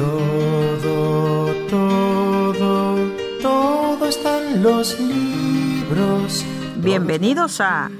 [0.00, 2.96] Todo, todo,
[3.42, 6.46] todo está en los libros.
[6.76, 7.90] Bienvenidos a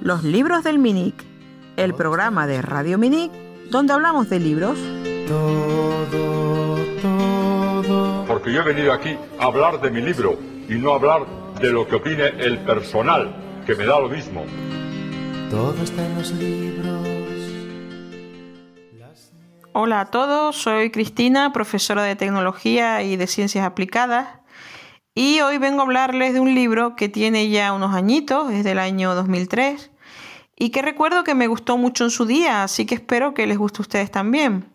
[0.00, 1.16] Los Libros del Minic,
[1.76, 3.32] el programa de Radio Minic
[3.72, 4.78] donde hablamos de libros.
[5.26, 8.24] Todo, todo.
[8.28, 10.38] Porque yo he venido aquí a hablar de mi libro
[10.68, 11.26] y no a hablar
[11.60, 13.34] de lo que opine el personal,
[13.66, 14.44] que me da lo mismo.
[15.50, 17.57] Todo está en los libros.
[19.80, 24.40] Hola a todos, soy Cristina, profesora de tecnología y de ciencias aplicadas.
[25.14, 28.80] Y hoy vengo a hablarles de un libro que tiene ya unos añitos, es del
[28.80, 29.92] año 2003,
[30.56, 33.56] y que recuerdo que me gustó mucho en su día, así que espero que les
[33.56, 34.68] guste a ustedes también.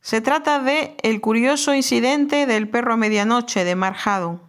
[0.00, 4.42] Se trata de El curioso incidente del perro a medianoche de Mark Haddon.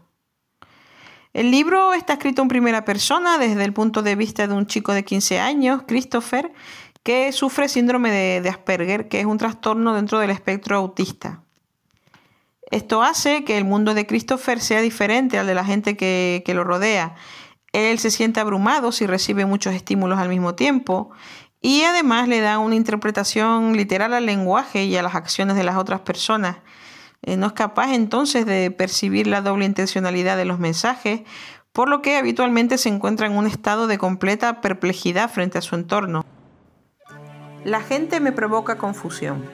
[1.33, 4.91] El libro está escrito en primera persona desde el punto de vista de un chico
[4.91, 6.51] de 15 años, Christopher,
[7.03, 11.43] que sufre síndrome de, Asperger, que es un trastorno dentro del espectro autista.
[12.69, 16.53] Esto hace que el mundo de Christopher sea diferente al de la gente que, que
[16.53, 17.15] lo rodea.
[17.73, 21.11] Él se siente abrumado si recibe muchos estímulos al mismo tiempo
[21.61, 25.77] y además le da una interpretación literal al lenguaje y a las acciones de las
[25.77, 26.57] otras personas.
[27.23, 31.21] Eh, no es capaz entonces de percibir la doble intencionalidad de los mensajes,
[31.71, 35.75] por lo que habitualmente se encuentra en un estado de completa perplejidad frente a su
[35.75, 36.25] entorno.
[37.63, 39.45] La gente me provoca confusión.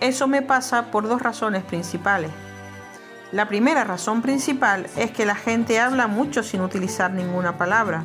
[0.00, 2.30] Eso me pasa por dos razones principales.
[3.32, 8.04] La primera razón principal es que la gente habla mucho sin utilizar ninguna palabra.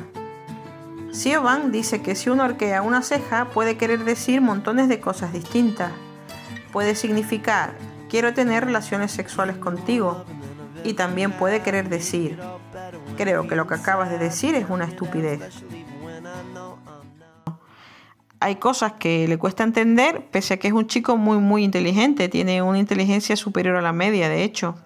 [1.12, 5.92] Siobhan dice que si uno arquea una ceja puede querer decir montones de cosas distintas.
[6.72, 7.74] Puede significar
[8.08, 10.24] quiero tener relaciones sexuales contigo
[10.84, 12.40] y también puede querer decir
[13.18, 15.62] creo que lo que acabas de decir es una estupidez.
[18.42, 22.30] Hay cosas que le cuesta entender, pese a que es un chico muy muy inteligente,
[22.30, 24.76] tiene una inteligencia superior a la media, de hecho.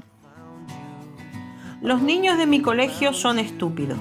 [1.81, 3.99] Los niños de mi colegio son estúpidos.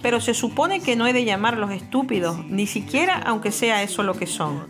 [0.00, 4.14] Pero se supone que no he de llamarlos estúpidos, ni siquiera aunque sea eso lo
[4.14, 4.68] que son.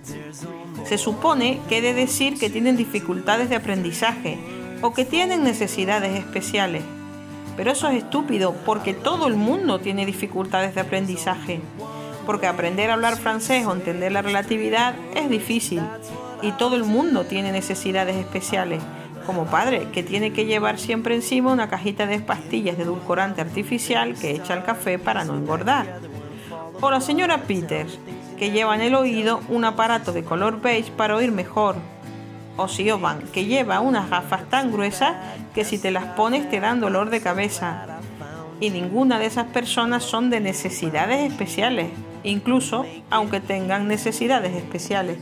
[0.85, 4.39] Se supone que he de decir que tienen dificultades de aprendizaje
[4.81, 6.83] o que tienen necesidades especiales.
[7.57, 11.61] Pero eso es estúpido porque todo el mundo tiene dificultades de aprendizaje.
[12.27, 15.81] Porque aprender a hablar francés o entender la relatividad es difícil
[16.43, 18.83] y todo el mundo tiene necesidades especiales
[19.27, 24.15] como padre que tiene que llevar siempre encima una cajita de pastillas de edulcorante artificial
[24.15, 25.99] que echa al café para no engordar.
[26.81, 27.99] O la señora Peters,
[28.39, 31.77] que lleva en el oído un aparato de color beige para oír mejor.
[32.57, 35.17] O Siobhan, que lleva unas gafas tan gruesas
[35.55, 37.87] que si te las pones te dan dolor de cabeza.
[38.61, 41.91] Y ninguna de esas personas son de necesidades especiales,
[42.27, 45.19] incluso aunque tengan necesidades especiales.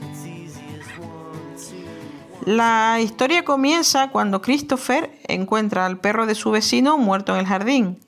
[2.44, 8.00] La historia comienza cuando Christopher encuentra al perro de su vecino muerto en el jardín.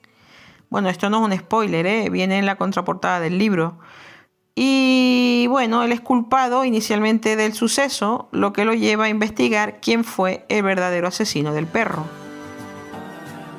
[0.69, 2.09] Bueno, esto no es un spoiler, ¿eh?
[2.09, 3.79] viene en la contraportada del libro.
[4.53, 10.03] Y bueno, él es culpado inicialmente del suceso, lo que lo lleva a investigar quién
[10.03, 12.05] fue el verdadero asesino del perro.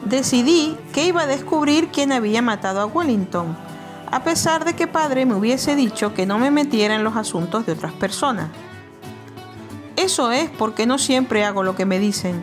[0.05, 3.56] Decidí que iba a descubrir quién había matado a Wellington,
[4.10, 7.66] a pesar de que padre me hubiese dicho que no me metiera en los asuntos
[7.66, 8.48] de otras personas.
[9.96, 12.42] Eso es porque no siempre hago lo que me dicen.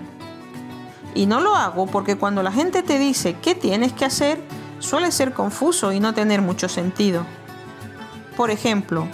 [1.14, 4.42] Y no lo hago porque cuando la gente te dice qué tienes que hacer,
[4.80, 7.26] suele ser confuso y no tener mucho sentido.
[8.36, 9.08] Por ejemplo,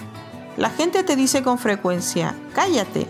[0.58, 3.08] la gente te dice con frecuencia, cállate,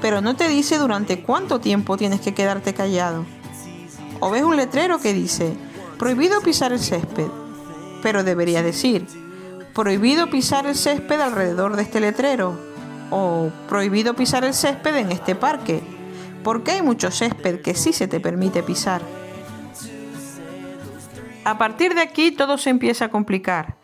[0.00, 3.24] pero no te dice durante cuánto tiempo tienes que quedarte callado.
[4.20, 5.56] O ves un letrero que dice,
[5.98, 7.28] prohibido pisar el césped,
[8.02, 9.06] pero debería decir,
[9.74, 12.58] prohibido pisar el césped alrededor de este letrero,
[13.10, 15.80] o prohibido pisar el césped en este parque,
[16.42, 19.02] porque hay mucho césped que sí se te permite pisar.
[21.44, 23.78] A partir de aquí todo se empieza a complicar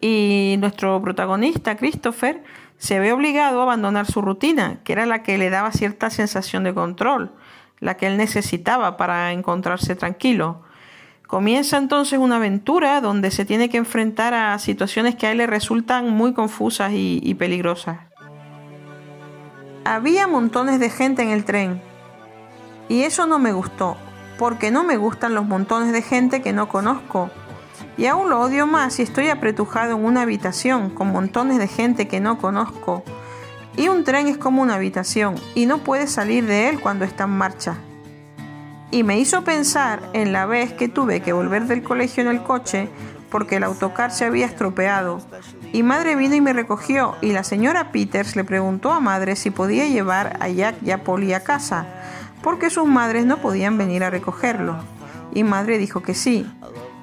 [0.00, 2.42] y nuestro protagonista, Christopher,
[2.76, 6.62] se ve obligado a abandonar su rutina, que era la que le daba cierta sensación
[6.62, 7.32] de control,
[7.80, 10.62] la que él necesitaba para encontrarse tranquilo.
[11.28, 15.46] Comienza entonces una aventura donde se tiene que enfrentar a situaciones que a él le
[15.46, 17.98] resultan muy confusas y, peligrosas.
[19.84, 21.82] Había montones de gente en el tren
[22.88, 23.98] y eso no me gustó,
[24.38, 27.28] porque no me gustan los montones de gente que no conozco.
[27.98, 32.08] Y aún lo odio más si estoy apretujado en una habitación con montones de gente
[32.08, 33.04] que no conozco.
[33.76, 37.24] Y un tren es como una habitación y no puedes salir de él cuando está
[37.24, 37.76] en marcha.
[38.90, 42.42] Y me hizo pensar en la vez que tuve que volver del colegio en el
[42.42, 42.88] coche
[43.30, 45.20] porque el autocar se había estropeado
[45.72, 49.50] y madre vino y me recogió y la señora Peters le preguntó a madre si
[49.50, 51.86] podía llevar a Jack y a Polly a casa,
[52.42, 54.76] porque sus madres no podían venir a recogerlo.
[55.34, 56.50] Y madre dijo que sí.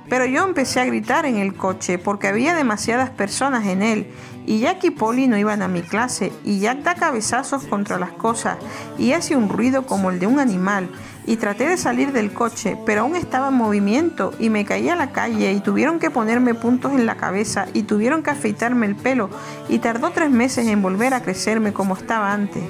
[0.09, 4.07] Pero yo empecé a gritar en el coche porque había demasiadas personas en él
[4.45, 8.11] y Jack y Polly no iban a mi clase y Jack da cabezazos contra las
[8.11, 8.57] cosas
[8.97, 10.89] y hace un ruido como el de un animal
[11.25, 14.95] y traté de salir del coche, pero aún estaba en movimiento y me caí a
[14.95, 18.95] la calle y tuvieron que ponerme puntos en la cabeza y tuvieron que afeitarme el
[18.95, 19.29] pelo
[19.67, 22.63] y tardó tres meses en volver a crecerme como estaba antes.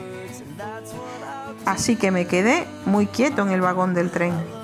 [1.66, 4.55] Así que me quedé muy quieto en el vagón del tren.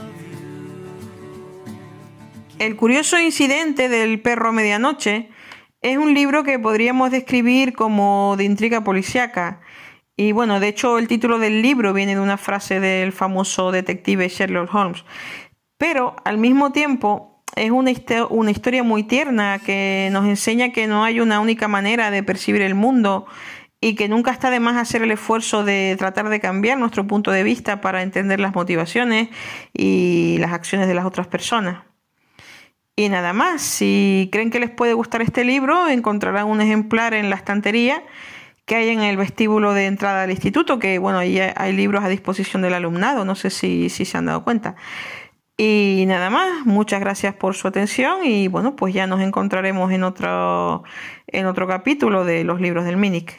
[2.62, 5.30] El curioso incidente del perro medianoche
[5.82, 9.62] es un libro que podríamos describir como de intriga policíaca.
[10.16, 14.30] Y bueno, de hecho el título del libro viene de una frase del famoso detective
[14.30, 15.04] Sherlock Holmes.
[15.80, 17.94] Pero al mismo tiempo es una,
[18.30, 22.62] una historia muy tierna que nos enseña que no hay una única manera de percibir
[22.62, 23.26] el mundo
[23.82, 27.32] y que nunca está de más hacer el esfuerzo de tratar de cambiar nuestro punto
[27.32, 29.30] de vista para entender las motivaciones
[29.74, 31.91] y las acciones de las otras personas.
[33.02, 37.32] Y nada más, si creen que les puede gustar este libro, encontrarán un ejemplar en
[37.32, 38.04] la estantería
[38.66, 42.10] que hay en el vestíbulo de entrada al instituto, que bueno, ahí hay libros a
[42.10, 44.76] disposición del alumnado, no sé si, si se han dado cuenta.
[45.58, 50.04] Y nada más, muchas gracias por su atención y bueno, pues ya nos encontraremos en
[50.04, 50.84] otro,
[51.26, 53.36] en otro capítulo de los libros del MINIC.